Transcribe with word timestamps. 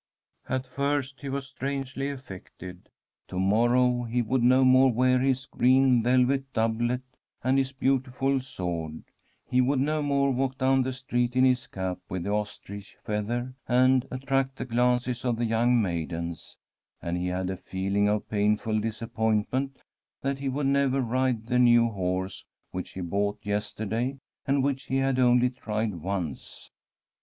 At 0.49 0.65
first 0.65 1.19
he 1.21 1.29
was 1.29 1.45
strangely 1.45 2.09
affected. 2.09 2.89
To 3.27 3.37
morrow 3.39 4.01
he 4.05 4.23
would 4.23 4.41
no 4.41 4.65
more 4.65 4.91
wear 4.91 5.19
his 5.19 5.45
green 5.45 6.01
velvet 6.01 6.51
doublet 6.53 7.03
and 7.43 7.59
his 7.59 7.71
beautiful 7.71 8.39
sword; 8.39 9.03
he 9.47 9.61
would 9.61 9.77
no 9.77 10.01
more 10.01 10.31
walk 10.31 10.57
down 10.57 10.81
the 10.81 10.91
street 10.91 11.35
in 11.35 11.45
his 11.45 11.67
cap 11.67 11.99
with 12.09 12.23
the 12.23 12.31
ostrich 12.31 12.97
feather 13.03 13.53
and 13.67 14.07
attract 14.09 14.55
the 14.55 14.65
glances 14.65 15.23
of 15.23 15.35
the 15.37 15.45
young 15.45 15.79
maidens, 15.79 16.57
and 16.99 17.15
he 17.15 17.27
had 17.27 17.51
a 17.51 17.55
feeling 17.57 18.09
of 18.09 18.27
painful 18.27 18.79
disappointment 18.79 19.83
that 20.23 20.39
he 20.39 20.49
would 20.49 20.65
never 20.65 20.99
ride 21.01 21.45
the 21.45 21.59
new 21.59 21.89
horse 21.91 22.43
which 22.71 22.93
he 22.93 23.01
bought 23.01 23.37
yesterday, 23.43 24.17
and 24.47 24.63
which 24.63 24.85
he 24.85 24.95
had 24.97 25.19
only 25.19 25.51
tried 25.51 25.93
once. 25.93 26.71